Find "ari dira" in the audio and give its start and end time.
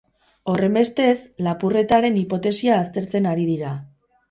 3.35-3.79